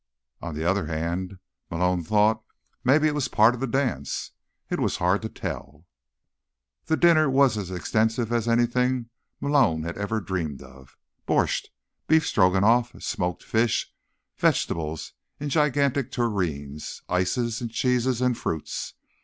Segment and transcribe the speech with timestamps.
[0.41, 1.37] On the other hand,
[1.69, 2.43] Malone thought,
[2.83, 4.31] maybe it was part of the dance.
[4.67, 5.85] It was hard to tell.
[6.87, 11.67] The dinner was as extensive as anything Malone had ever dreamed of: borshcht,
[12.07, 13.93] beef Stroganoff, smoked fish,
[14.37, 18.95] vegetables in gigantic tureens, ices and cheeses and fruits.